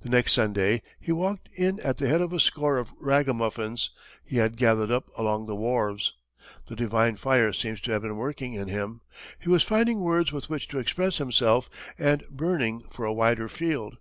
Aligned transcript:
The 0.00 0.08
next 0.08 0.32
Sunday 0.32 0.80
he 0.98 1.12
walked 1.12 1.50
in 1.54 1.80
at 1.80 1.98
the 1.98 2.08
head 2.08 2.22
of 2.22 2.32
a 2.32 2.40
score 2.40 2.78
of 2.78 2.92
ragamuffins 2.98 3.90
he 4.24 4.38
had 4.38 4.56
gathered 4.56 4.90
up 4.90 5.10
along 5.18 5.44
the 5.46 5.54
wharves. 5.54 6.14
The 6.68 6.74
divine 6.76 7.16
fire 7.16 7.52
seems 7.52 7.78
to 7.82 7.92
have 7.92 8.00
been 8.00 8.16
working 8.16 8.54
in 8.54 8.68
him; 8.68 9.02
he 9.38 9.50
was 9.50 9.62
finding 9.62 10.00
words 10.00 10.32
with 10.32 10.48
which 10.48 10.66
to 10.68 10.78
express 10.78 11.18
himself, 11.18 11.68
and 11.98 12.24
burning 12.30 12.84
for 12.90 13.04
a 13.04 13.12
wider 13.12 13.50
field. 13.50 13.98